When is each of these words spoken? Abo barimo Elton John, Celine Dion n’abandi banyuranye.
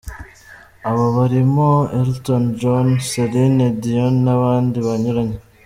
Abo 0.89 1.05
barimo 1.17 1.69
Elton 1.99 2.43
John, 2.59 2.87
Celine 3.09 3.65
Dion 3.81 4.13
n’abandi 4.25 4.77
banyuranye. 4.87 5.37